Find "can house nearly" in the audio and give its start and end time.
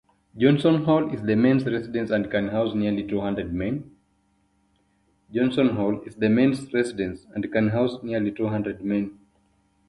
2.31-3.05